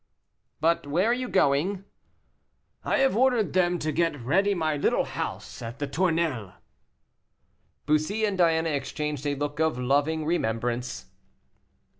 "But 0.59 0.87
where 0.87 1.11
are 1.11 1.13
you 1.13 1.27
going?" 1.29 1.83
"I 2.83 2.97
have 2.97 3.15
ordered 3.15 3.53
them 3.53 3.77
to 3.77 3.91
get 3.91 4.19
ready 4.19 4.55
my 4.55 4.75
little 4.75 5.03
house 5.03 5.61
at 5.61 5.77
the 5.77 5.85
Tournelles." 5.87 6.53
Bussy 7.85 8.25
and 8.25 8.35
Diana 8.35 8.69
exchanged 8.69 9.27
a 9.27 9.35
look 9.35 9.59
of 9.59 9.77
loving 9.77 10.25
remembrance. 10.25 11.05